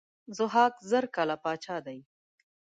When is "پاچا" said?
1.43-1.77